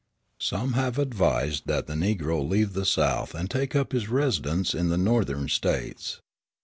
[0.39, 4.89] Some have advised that the Negro leave the South and take up his residence in
[4.89, 6.21] the Northern States.